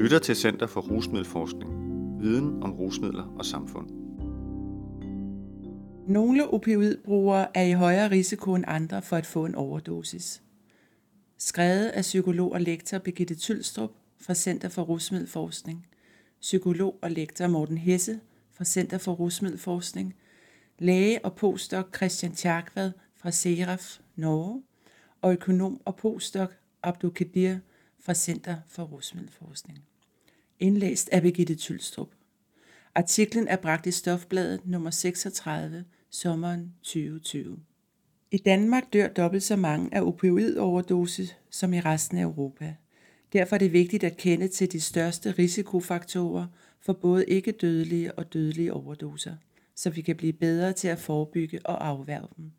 [0.00, 1.70] lytter til Center for Rusmiddelforskning.
[2.20, 3.90] Viden om rusmidler og samfund.
[6.08, 10.42] Nogle opioidbrugere er i højere risiko end andre for at få en overdosis.
[11.38, 13.90] Skrevet af psykolog og lektor Birgitte Tylstrup
[14.20, 15.86] fra Center for Rusmiddelforskning,
[16.40, 18.20] psykolog og lektor Morten Hesse
[18.52, 20.14] fra Center for Rusmiddelforskning,
[20.78, 24.62] læge og postdoc Christian Tjarkvad fra Seraf, Norge,
[25.22, 26.50] og økonom og postdoc
[26.82, 27.56] Abdul Kadir
[28.00, 29.78] fra Center for Rusmiddelforskning.
[30.60, 32.08] Indlæst af Birgitte Tylstrup.
[32.94, 37.58] Artiklen er bragt i Stofbladet nummer 36, sommeren 2020.
[38.30, 42.74] I Danmark dør dobbelt så mange af opioidoverdosis som i resten af Europa.
[43.32, 46.46] Derfor er det vigtigt at kende til de største risikofaktorer
[46.80, 49.34] for både ikke dødelige og dødelige overdoser,
[49.74, 52.50] så vi kan blive bedre til at forebygge og afværge dem.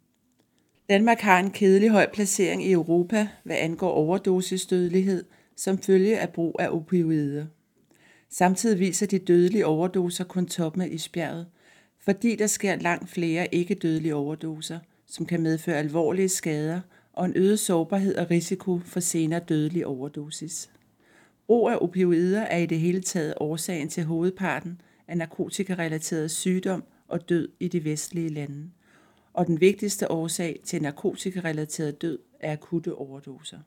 [0.90, 6.56] Danmark har en kedelig høj placering i Europa, hvad angår overdosisdødelighed, som følge af brug
[6.60, 7.46] af opioider.
[8.32, 11.48] Samtidig viser de dødelige overdoser kun toppen af isbjerget,
[12.00, 16.82] fordi der sker langt flere ikke-dødelige overdoser, som kan medføre alvorlige skader
[17.14, 20.72] og en øget sårbarhed og risiko for senere dødelig overdosis.
[21.48, 27.30] Brug af opioider er i det hele taget årsagen til hovedparten af narkotikarelateret sygdom og
[27.30, 28.70] død i de vestlige lande
[29.34, 33.58] og den vigtigste årsag til narkotikarelateret død er akutte overdoser.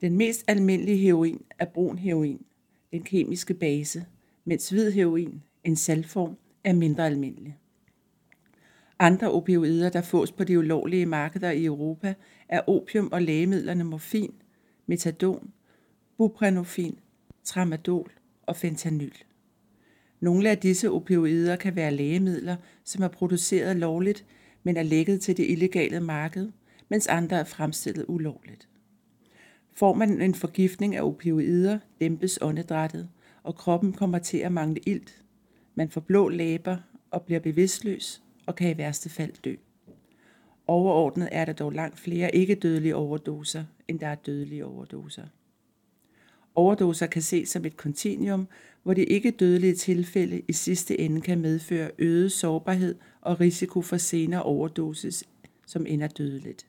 [0.00, 2.40] Den mest almindelige heroin er brun heroin,
[2.92, 4.04] den kemiske base,
[4.44, 7.58] mens hvid heroin, en saltform, er mindre almindelig.
[8.98, 12.14] Andre opioider, der fås på de ulovlige markeder i Europa,
[12.48, 14.34] er opium og lægemidlerne morfin,
[14.86, 15.50] metadon,
[16.16, 16.98] buprenorfin,
[17.44, 19.14] tramadol og fentanyl.
[20.20, 24.24] Nogle af disse opioider kan være lægemidler, som er produceret lovligt,
[24.62, 26.50] men er lækket til det illegale marked,
[26.88, 28.68] mens andre er fremstillet ulovligt.
[29.78, 33.08] Får man en forgiftning af opioider, dæmpes åndedrættet,
[33.42, 35.22] og kroppen kommer til at mangle ilt.
[35.74, 36.76] Man får blå læber
[37.10, 39.54] og bliver bevidstløs og kan i værste fald dø.
[40.66, 45.24] Overordnet er der dog langt flere ikke-dødelige overdoser, end der er dødelige overdoser.
[46.54, 48.48] Overdoser kan ses som et kontinuum,
[48.82, 53.96] hvor de ikke dødelige tilfælde i sidste ende kan medføre øget sårbarhed og risiko for
[53.96, 55.24] senere overdosis,
[55.66, 56.66] som ender dødeligt.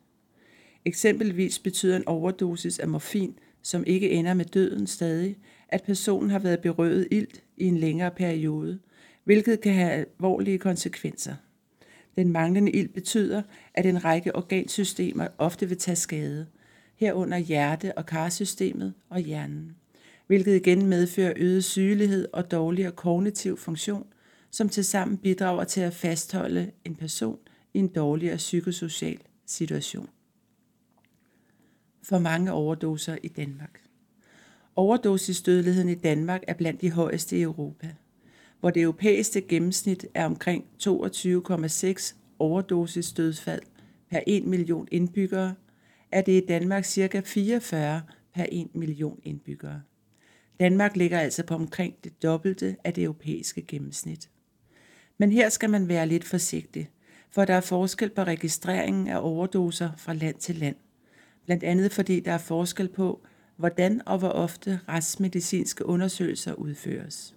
[0.85, 5.37] Eksempelvis betyder en overdosis af morfin, som ikke ender med døden stadig,
[5.69, 8.79] at personen har været berøvet ilt i en længere periode,
[9.23, 11.35] hvilket kan have alvorlige konsekvenser.
[12.15, 13.41] Den manglende ilt betyder,
[13.73, 16.47] at en række organsystemer ofte vil tage skade,
[16.95, 19.75] herunder hjerte- og karsystemet og hjernen
[20.29, 24.07] hvilket igen medfører øget sygelighed og dårligere kognitiv funktion,
[24.51, 27.39] som tilsammen bidrager til at fastholde en person
[27.73, 30.09] i en dårligere psykosocial situation.
[32.09, 33.81] For mange overdoser i Danmark.
[34.75, 37.95] Overdosisdødeligheden i Danmark er blandt de højeste i Europa,
[38.59, 43.61] hvor det europæiske gennemsnit er omkring 22,6 overdosisdødsfald
[44.09, 45.55] per 1 million indbyggere,
[46.11, 47.21] er det i Danmark ca.
[47.25, 48.01] 44
[48.35, 49.81] per 1 million indbyggere.
[50.59, 54.29] Danmark ligger altså på omkring det dobbelte af det europæiske gennemsnit.
[55.17, 56.89] Men her skal man være lidt forsigtig,
[57.31, 60.75] for der er forskel på registreringen af overdoser fra land til land.
[61.49, 63.21] Blandt andet fordi der er forskel på,
[63.57, 67.35] hvordan og hvor ofte retsmedicinske undersøgelser udføres.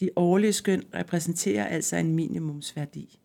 [0.00, 3.18] De årlige skøn repræsenterer altså en minimumsværdi.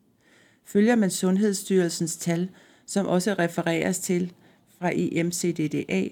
[0.66, 2.50] Følger man Sundhedsstyrelsens tal,
[2.86, 4.34] som også refereres til
[4.80, 6.10] fra EMCDDA,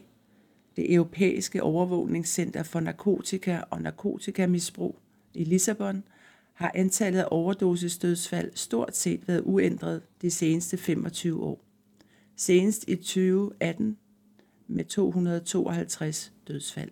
[0.75, 4.99] det europæiske overvågningscenter for narkotika og narkotikamisbrug
[5.33, 6.03] i Lissabon,
[6.53, 11.65] har antallet af overdosisdødsfald stort set været uændret de seneste 25 år.
[12.35, 13.97] Senest i 2018
[14.69, 16.91] med 252 dødsfald.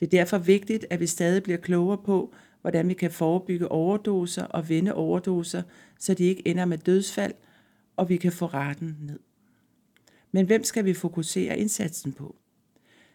[0.00, 4.44] Det er derfor vigtigt, at vi stadig bliver klogere på, hvordan vi kan forebygge overdoser
[4.44, 5.62] og vende overdoser,
[5.98, 7.34] så de ikke ender med dødsfald,
[7.96, 9.18] og vi kan få raten ned.
[10.32, 12.36] Men hvem skal vi fokusere indsatsen på?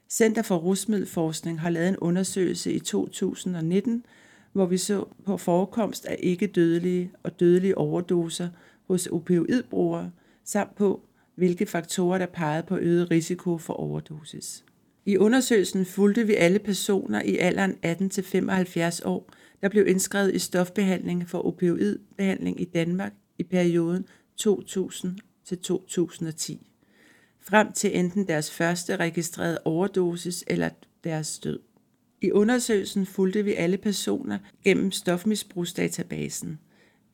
[0.10, 4.06] Center for Rusmiddelforskning har lavet en undersøgelse i 2019,
[4.52, 8.50] hvor vi så på forekomst af ikke-dødelige og dødelige overdoser
[8.88, 10.12] hos opioidbrugere,
[10.44, 11.02] samt på,
[11.36, 14.64] hvilke faktorer der pegede på øget risiko for overdosis.
[15.06, 19.30] I undersøgelsen fulgte vi alle personer i alderen 18-75 år,
[19.62, 24.06] der blev indskrevet i stofbehandling for opioidbehandling i Danmark i perioden
[24.38, 26.68] 2000 til 2010
[27.44, 30.70] frem til enten deres første registrerede overdosis eller
[31.04, 31.60] deres død.
[32.22, 36.60] I undersøgelsen fulgte vi alle personer gennem stofmisbrugsdatabasen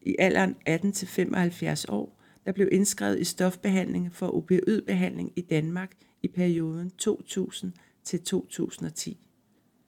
[0.02, 2.19] i alderen 18-75 år,
[2.50, 5.92] der blev indskrevet i stofbehandling for opioidbehandling i Danmark
[6.24, 7.74] i perioden 2000
[8.04, 9.18] til 2010.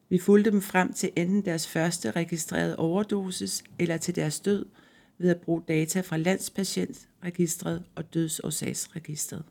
[0.10, 4.66] Vi fulgte dem frem til enten deres første registrerede overdosis eller til deres død
[5.18, 9.44] ved at bruge data fra landspatientregistret og dødsårsagsregistret.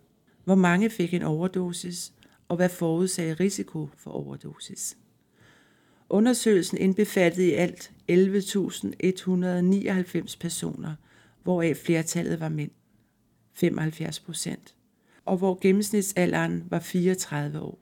[0.44, 2.12] Hvor mange fik en overdosis,
[2.48, 4.96] og hvad forudsagde risiko for overdosis?
[6.08, 10.94] Undersøgelsen indbefattede i alt 11.199 personer,
[11.42, 12.70] hvoraf flertallet var mænd,
[13.60, 14.74] 75 procent,
[15.24, 17.78] og hvor gennemsnitsalderen var 34 år.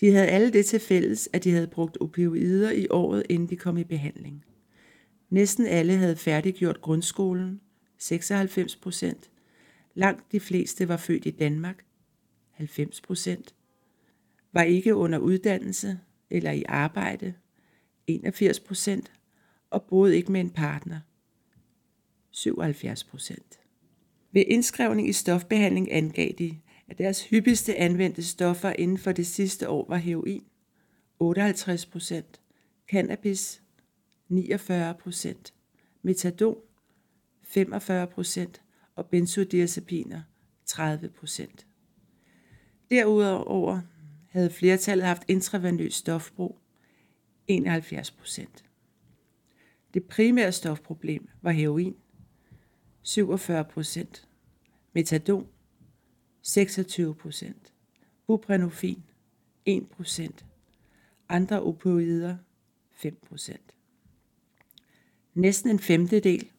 [0.00, 3.56] De havde alle det til fælles, at de havde brugt opioider i året, inden de
[3.56, 4.44] kom i behandling.
[5.30, 7.60] Næsten alle havde færdiggjort grundskolen,
[7.98, 9.30] 96 procent.
[9.94, 11.84] Langt de fleste var født i Danmark,
[12.50, 13.54] 90 procent.
[14.52, 15.98] Var ikke under uddannelse
[16.30, 17.34] eller i arbejde,
[18.06, 19.12] 81 procent.
[19.70, 21.00] Og boede ikke med en partner,
[22.30, 23.63] 77 procent.
[24.34, 29.68] Ved indskrivning i stofbehandling angav de, at deres hyppigste anvendte stoffer inden for det sidste
[29.68, 30.44] år var heroin,
[31.18, 32.40] 58 procent,
[32.90, 33.62] cannabis,
[34.28, 35.54] 49 procent,
[36.02, 36.56] metadon,
[37.42, 38.60] 45 procent.
[38.96, 40.22] Og benzodiazepiner,
[40.66, 41.66] 30 procent.
[42.90, 43.80] Derudover
[44.30, 46.58] havde flertallet haft intravenøs stofbrug,
[47.48, 48.64] 71 procent.
[49.94, 51.96] Det primære stofproblem var heroin,
[53.02, 54.23] 47 procent,
[54.94, 55.46] metadon,
[56.42, 57.72] 26 procent,
[58.26, 59.02] buprenorfin,
[59.66, 60.44] 1 procent,
[61.28, 62.36] andre opioider,
[62.92, 63.74] 5 procent.
[65.34, 66.50] Næsten en femtedel,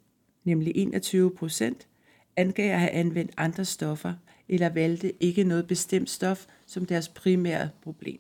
[0.43, 1.87] nemlig 21 procent,
[2.35, 4.13] angav at have anvendt andre stoffer
[4.49, 8.19] eller valgte ikke noget bestemt stof som deres primære problem.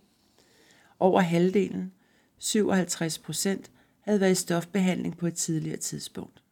[0.99, 1.93] Over halvdelen,
[2.37, 3.71] 57 procent,
[4.01, 6.44] havde været i stofbehandling på et tidligere tidspunkt.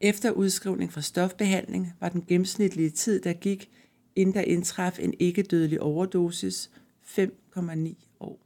[0.00, 3.70] Efter udskrivning fra stofbehandling var den gennemsnitlige tid, der gik,
[4.16, 6.70] inden der indtraf en ikke-dødelig overdosis,
[7.02, 8.40] 5,9 år.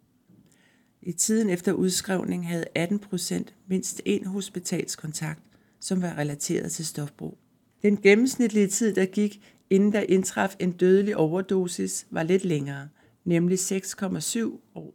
[1.03, 5.43] I tiden efter udskrivning havde 18 procent mindst en hospitalskontakt,
[5.81, 7.39] som var relateret til stofbrug.
[7.83, 12.89] Den gennemsnitlige tid, der gik, inden der indtraf en dødelig overdosis, var lidt længere,
[13.25, 14.41] nemlig 6,7
[14.75, 14.95] år,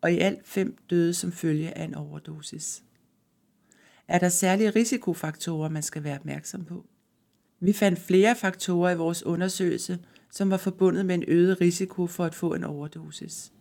[0.00, 2.82] og i alt fem døde som følge af en overdosis.
[4.08, 6.86] Er der særlige risikofaktorer, man skal være opmærksom på?
[7.60, 9.98] Vi fandt flere faktorer i vores undersøgelse,
[10.30, 13.52] som var forbundet med en øget risiko for at få en overdosis.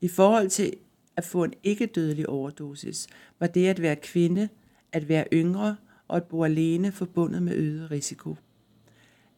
[0.00, 0.72] I forhold til
[1.16, 3.06] at få en ikke-dødelig overdosis,
[3.40, 4.48] var det at være kvinde,
[4.92, 5.76] at være yngre
[6.08, 8.36] og at bo alene forbundet med øget risiko.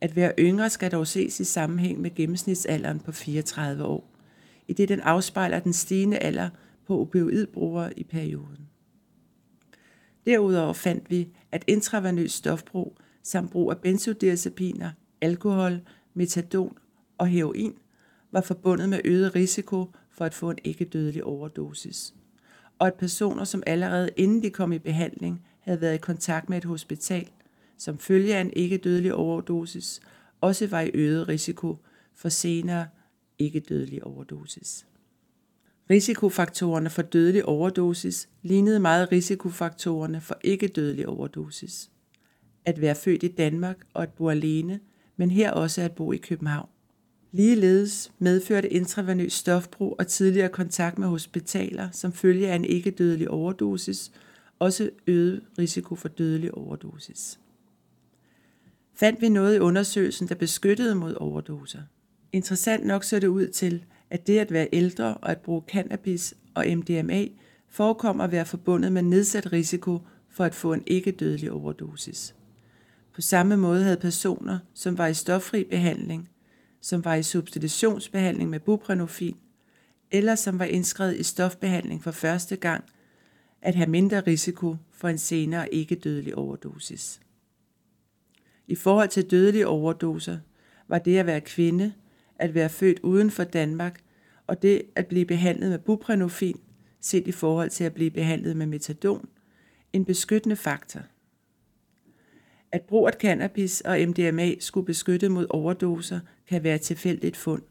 [0.01, 4.11] At være yngre skal dog ses i sammenhæng med gennemsnitsalderen på 34 år,
[4.69, 6.51] i det den afspejler den stigende alder
[6.87, 8.70] på opioidbrugere i perioden.
[10.27, 14.91] Derudover fandt vi, at intravenøs stofbrug samt brug af benzodiazepiner,
[15.21, 15.81] alkohol,
[16.15, 16.79] metadon
[17.19, 17.75] og heroin
[18.33, 22.15] var forbundet med øget risiko for at få en ikke-dødelig overdosis.
[22.79, 26.59] Og at personer, som allerede inden de kom i behandling, havde været i kontakt med
[26.59, 27.29] et hospital,
[27.77, 30.01] som følge af en ikke-dødelig overdosis,
[30.41, 31.77] også var i øget risiko
[32.15, 32.87] for senere
[33.39, 34.87] ikke-dødelig overdosis.
[35.91, 41.91] Risikofaktorerne for dødelig overdosis lignede meget risikofaktorerne for ikke-dødelig overdosis.
[42.65, 44.81] At være født i Danmark og at bo alene,
[45.17, 46.69] men her også at bo i København.
[47.33, 54.13] Ligeledes medførte intravenøs stofbrug og tidligere kontakt med hospitaler som følge af en ikke-dødelig overdosis
[54.59, 57.41] også øget risiko for dødelig overdosis.
[58.95, 61.81] Fandt vi noget i undersøgelsen, der beskyttede mod overdoser?
[62.33, 66.35] Interessant nok så det ud til, at det at være ældre og at bruge cannabis
[66.55, 67.27] og MDMA
[67.69, 69.99] forekommer at være forbundet med nedsat risiko
[70.29, 72.35] for at få en ikke-dødelig overdosis.
[73.15, 76.29] På samme måde havde personer, som var i stoffri behandling,
[76.81, 79.37] som var i substitutionsbehandling med buprenorfin,
[80.11, 82.85] eller som var indskrevet i stofbehandling for første gang,
[83.63, 87.21] at have mindre risiko for en senere ikke-dødelig overdosis.
[88.67, 90.39] I forhold til dødelige overdoser
[90.89, 91.93] var det at være kvinde,
[92.41, 94.01] at være født uden for Danmark,
[94.47, 96.61] og det at blive behandlet med buprenorfin,
[97.01, 99.29] set i forhold til at blive behandlet med metadon,
[99.93, 101.01] en beskyttende faktor.
[102.73, 107.63] At brug af cannabis og MDMA skulle beskytte mod overdoser, kan være tilfældigt fund,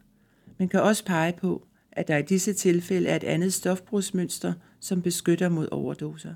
[0.58, 5.02] men kan også pege på, at der i disse tilfælde er et andet stofbrugsmønster, som
[5.02, 6.34] beskytter mod overdoser.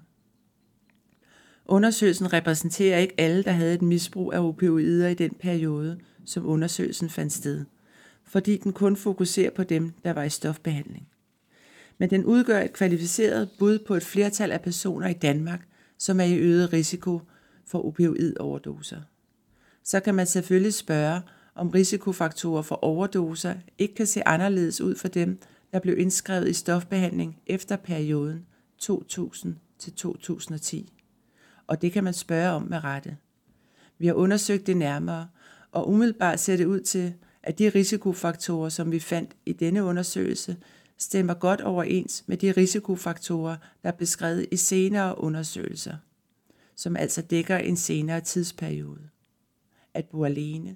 [1.65, 7.09] Undersøgelsen repræsenterer ikke alle, der havde et misbrug af opioider i den periode, som undersøgelsen
[7.09, 7.65] fandt sted,
[8.33, 11.07] fordi den kun fokuserer på dem, der var i stofbehandling.
[11.97, 16.23] Men den udgør et kvalificeret bud på et flertal af personer i Danmark, som er
[16.23, 17.21] i øget risiko
[17.65, 19.01] for opioidoverdoser.
[19.83, 21.21] Så kan man selvfølgelig spørge,
[21.55, 25.39] om risikofaktorer for overdoser ikke kan se anderledes ud for dem,
[25.73, 28.45] der blev indskrevet i stofbehandling efter perioden
[28.77, 30.93] 2000 til 2010.
[31.67, 33.17] Og det kan man spørge om med rette.
[33.97, 35.27] Vi har undersøgt det nærmere,
[35.71, 37.13] og umiddelbart ser det ud til,
[37.43, 40.57] at de risikofaktorer, som vi fandt i denne undersøgelse,
[40.97, 45.95] stemmer godt overens med de risikofaktorer, der er beskrevet i senere undersøgelser,
[46.75, 49.09] som altså dækker en senere tidsperiode.
[49.93, 50.75] At bo alene,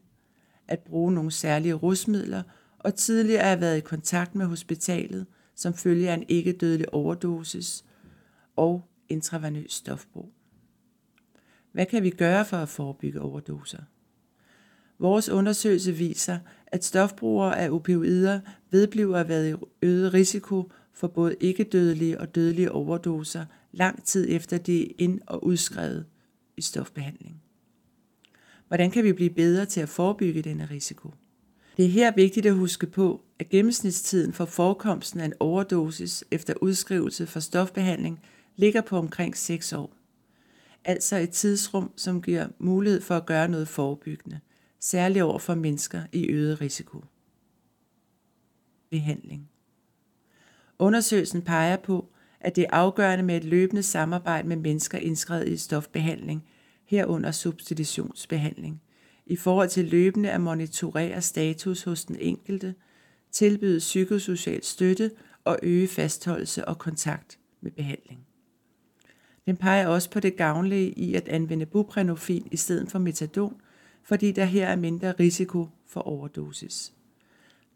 [0.67, 2.43] at bruge nogle særlige rusmidler
[2.79, 5.25] og tidligere have været i kontakt med hospitalet
[5.57, 7.85] som følge af en ikke dødelig overdosis
[8.55, 10.33] og intravenøs stofbrug.
[11.71, 13.81] Hvad kan vi gøre for at forebygge overdoser?
[14.99, 18.39] Vores undersøgelse viser, at stofbrugere af opioider
[18.71, 24.57] vedbliver at være i øget risiko for både ikke-dødelige og dødelige overdoser lang tid efter
[24.57, 26.05] de er ind- og udskrevet
[26.57, 27.41] i stofbehandling.
[28.67, 31.13] Hvordan kan vi blive bedre til at forebygge denne risiko?
[31.77, 36.53] Det er her vigtigt at huske på, at gennemsnitstiden for forekomsten af en overdosis efter
[36.61, 38.19] udskrivelse for stofbehandling
[38.55, 39.93] ligger på omkring 6 år.
[40.85, 44.39] Altså et tidsrum, som giver mulighed for at gøre noget forebyggende
[44.79, 47.03] særligt over for mennesker i øget risiko.
[48.89, 49.49] Behandling
[50.79, 55.57] Undersøgelsen peger på, at det er afgørende med et løbende samarbejde med mennesker indskrevet i
[55.57, 56.43] stofbehandling,
[56.85, 58.81] herunder substitutionsbehandling,
[59.25, 62.75] i forhold til løbende at monitorere status hos den enkelte,
[63.31, 65.11] tilbyde psykosocial støtte
[65.43, 68.19] og øge fastholdelse og kontakt med behandling.
[69.45, 73.61] Den peger også på det gavnlige i at anvende buprenorfin i stedet for metadon
[74.07, 76.93] fordi der her er mindre risiko for overdosis.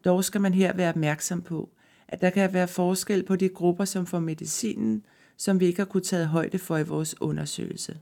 [0.06, 1.70] Dog skal man her være opmærksom på,
[2.08, 5.06] at der kan være forskel på de grupper, som får medicinen,
[5.38, 8.00] som vi ikke har kunnet tage højde for i vores undersøgelse.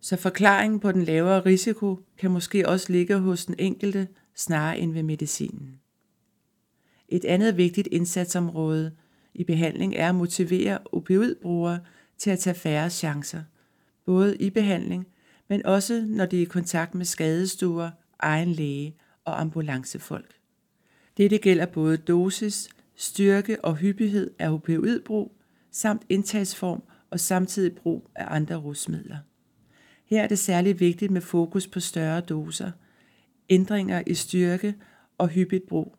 [0.00, 4.92] Så forklaringen på den lavere risiko kan måske også ligge hos den enkelte snarere end
[4.92, 5.80] ved medicinen.
[7.08, 8.92] Et andet vigtigt indsatsområde
[9.34, 11.80] i behandling er at motivere opioidbrugere
[12.18, 13.42] til at tage færre chancer,
[14.04, 15.06] både i behandling
[15.50, 20.34] men også når de er i kontakt med skadestuer, egen læge og ambulancefolk.
[21.16, 25.36] Dette gælder både dosis, styrke og hyppighed af opioidbrug,
[25.70, 29.16] samt indtagsform og samtidig brug af andre rusmidler.
[30.04, 32.70] Her er det særligt vigtigt med fokus på større doser,
[33.48, 34.74] ændringer i styrke
[35.18, 35.96] og hyppigt brug,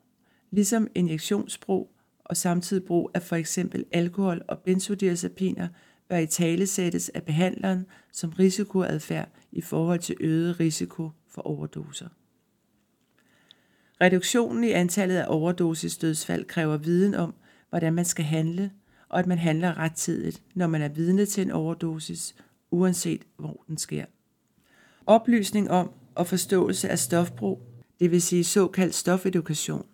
[0.51, 5.67] ligesom injektionsbrug og samtidig brug af for eksempel alkohol og benzodiazepiner
[6.11, 12.07] bør i tale sættes af behandleren som risikoadfærd i forhold til øget risiko for overdoser.
[14.01, 17.33] Reduktionen i antallet af overdosisdødsfald kræver viden om,
[17.69, 18.71] hvordan man skal handle,
[19.09, 22.35] og at man handler rettidigt, når man er vidne til en overdosis,
[22.71, 24.05] uanset hvor den sker.
[25.05, 27.61] Oplysning om og forståelse af stofbrug,
[27.99, 29.85] det vil sige såkaldt stofedukation,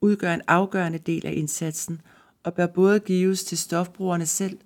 [0.00, 2.00] udgør en afgørende del af indsatsen
[2.42, 4.58] og bør både gives til stofbrugerne selv,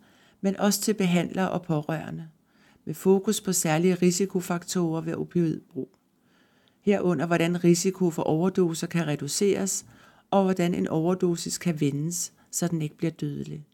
[0.43, 2.29] men også til behandlere og pårørende
[2.85, 5.89] med fokus på særlige risikofaktorer ved opioidbrug.
[6.81, 9.85] Herunder hvordan risiko for overdoser kan reduceres,
[10.31, 13.67] og hvordan en overdosis kan vendes, så den ikke bliver dødelig.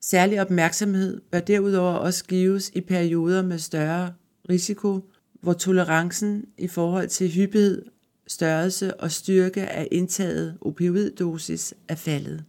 [0.00, 4.12] Særlig opmærksomhed bør derudover også gives i perioder med større
[4.50, 7.84] risiko, hvor tolerancen i forhold til hyppighed,
[8.26, 12.44] størrelse og styrke af indtaget opioiddosis er faldet.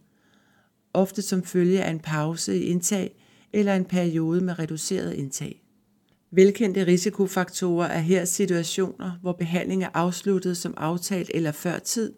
[0.94, 3.16] Ofte som følge af en pause i indtag
[3.58, 5.62] eller en periode med reduceret indtag.
[6.30, 12.12] Velkendte risikofaktorer er her situationer, hvor behandling er afsluttet som aftalt eller før tid,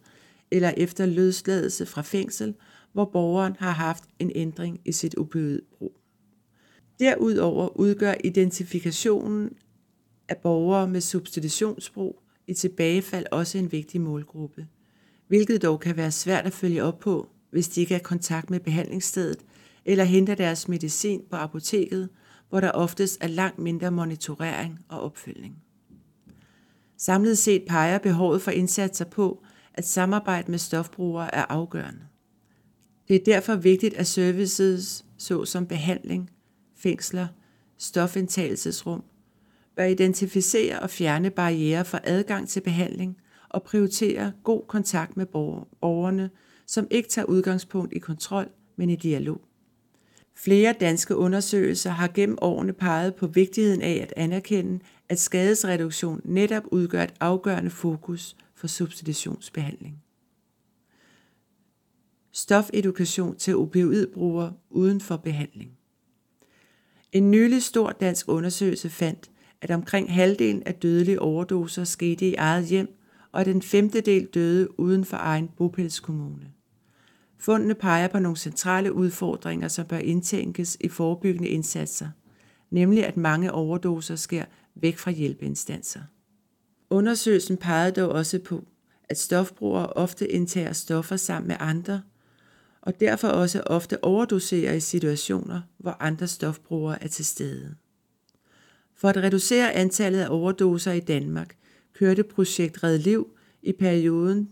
[0.51, 2.55] eller efter løsladelse fra fængsel,
[2.93, 5.97] hvor borgeren har haft en ændring i sit opioidbrug.
[6.99, 9.51] Derudover udgør identifikationen
[10.29, 14.67] af borgere med substitutionsbrug i tilbagefald også en vigtig målgruppe,
[15.29, 18.51] hvilket dog kan være svært at følge op på, hvis de ikke er i kontakt
[18.51, 19.39] med behandlingsstedet
[19.85, 22.09] eller henter deres medicin på apoteket–
[22.51, 25.57] hvor der oftest er langt mindre monitorering og opfølgning.
[26.97, 29.43] Samlet set peger behovet for indsatser på,
[29.75, 32.01] at samarbejde med stofbrugere er afgørende.
[33.09, 36.31] Det er derfor vigtigt, at services såsom behandling,
[36.77, 37.27] fængsler,
[37.79, 39.03] stofindtagelsesrum,
[39.77, 43.17] bør identificere og fjerne barriere for adgang til behandling
[43.49, 46.31] og prioritere god kontakt med borgerne,
[46.67, 49.41] som ikke tager udgangspunkt i kontrol, men i dialog.
[50.43, 56.63] Flere danske undersøgelser har gennem årene peget på vigtigheden af at anerkende, at skadesreduktion netop
[56.67, 60.03] udgør et afgørende fokus for substitutionsbehandling.
[62.33, 65.71] Stofedukation til opioidbrugere uden for behandling.
[67.13, 69.31] En nylig stor dansk undersøgelse fandt,
[69.61, 72.89] at omkring halvdelen af dødelige overdoser skete i eget hjem,
[73.33, 76.53] og at en femtedel døde uden for egen bopælskommune.
[77.41, 82.09] Fundene peger på nogle centrale udfordringer, som bør indtænkes i forebyggende indsatser,
[82.71, 84.45] nemlig at mange overdoser sker
[84.75, 86.01] væk fra hjælpeinstanser.
[86.91, 88.65] Undersøgelsen pegede dog også på,
[89.09, 92.03] at stofbrugere ofte indtager stoffer sammen med andre,
[92.81, 97.75] og derfor også ofte overdoserer i situationer, hvor andre stofbrugere er til stede.
[98.97, 101.57] For at reducere antallet af overdoser i Danmark,
[101.93, 103.29] kørte projekt Red Liv
[103.63, 104.51] i perioden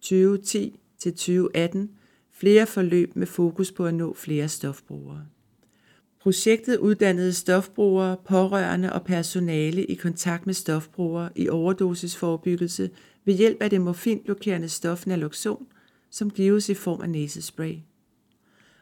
[0.00, 1.90] 2010 til 2018
[2.30, 5.26] flere forløb med fokus på at nå flere stofbrugere.
[6.20, 12.90] Projektet uddannede stofbrugere, pårørende og personale i kontakt med stofbrugere i overdosisforebyggelse
[13.24, 15.66] ved hjælp af det morfinblokerende stof naloxon,
[16.10, 17.74] som gives i form af næsespray.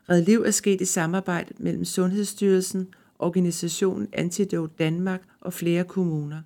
[0.08, 6.42] Red Liv er sket i samarbejde mellem Sundhedsstyrelsen, organisationen Antidote Danmark og flere kommuner.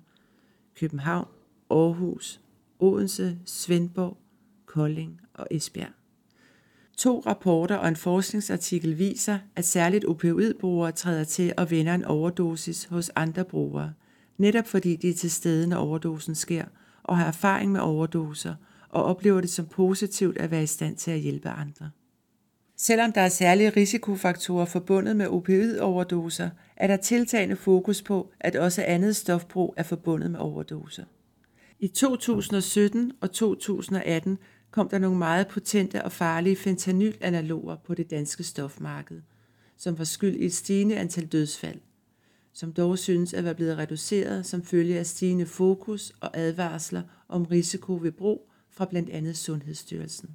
[0.79, 1.27] København,
[1.69, 2.39] Aarhus,
[2.79, 4.17] Odense, Svendborg,
[4.65, 5.91] Kolding og Esbjerg.
[6.97, 12.85] To rapporter og en forskningsartikel viser, at særligt opioidbrugere træder til og vender en overdosis
[12.85, 13.93] hos andre brugere,
[14.37, 16.65] netop fordi de er til stede, når overdosen sker,
[17.03, 18.55] og har erfaring med overdoser,
[18.89, 21.89] og oplever det som positivt at være i stand til at hjælpe andre.
[22.77, 28.83] Selvom der er særlige risikofaktorer forbundet med opioidoverdoser, er der tiltagende fokus på, at også
[28.87, 31.03] andet stofbrug er forbundet med overdoser.
[31.79, 34.37] I 2017 og 2018
[34.75, 39.21] kom der nogle meget potente og farlige fentanylanaloger på det danske stofmarked,
[39.77, 41.79] som var skyld i et stigende antal dødsfald,
[42.53, 47.43] som dog synes at være blevet reduceret som følge af stigende fokus og advarsler om
[47.45, 50.29] risiko ved brug fra blandt andet Sundhedsstyrelsen.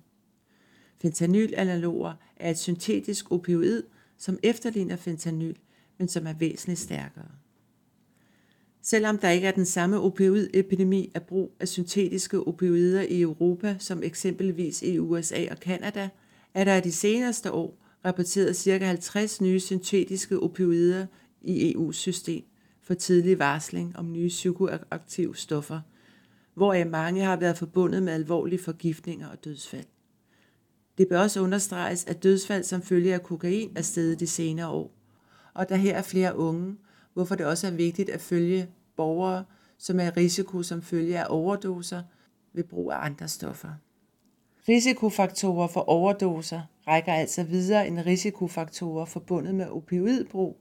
[1.03, 3.83] Fentanylanaloger er et syntetisk opioid,
[4.19, 5.57] som efterligner fentanyl,
[5.99, 7.31] men som er væsentligt stærkere.
[8.83, 14.03] Selvom der ikke er den samme opioidepidemi af brug af syntetiske opioider i Europa som
[14.03, 16.09] eksempelvis i USA og Kanada,
[16.55, 18.85] er der i de seneste år rapporteret ca.
[18.85, 21.07] 50 nye syntetiske opioider
[21.43, 22.45] i EU's system
[22.83, 25.81] for tidlig varsling om nye psykoaktive stoffer,
[26.55, 29.87] hvoraf mange har været forbundet med alvorlige forgiftninger og dødsfald.
[30.99, 34.95] Det bør også understreges, at dødsfald som følge af kokain er steget de senere år,
[35.55, 36.77] og der her er flere unge,
[37.15, 39.45] hvorfor det også er vigtigt at følge borgere,
[39.79, 42.03] som er i risiko som følge af overdoser
[42.53, 43.71] ved brug af andre stoffer.
[44.69, 50.61] Risikofaktorer for overdoser rækker altså videre end risikofaktorer forbundet med opioidbrug,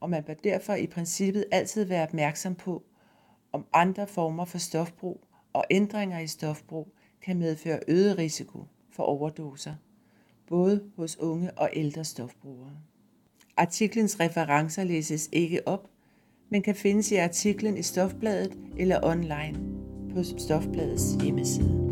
[0.00, 2.82] og man bør derfor i princippet altid være opmærksom på,
[3.52, 5.20] om andre former for stofbrug
[5.52, 9.74] og ændringer i stofbrug kan medføre øget risiko for overdoser,
[10.46, 12.76] både hos unge og ældre stofbrugere.
[13.60, 15.90] Artiklens referencer læses ikke op,
[16.50, 19.58] men kan findes i artiklen i Stofbladet eller online
[20.14, 21.89] på Stofbladets hjemmeside.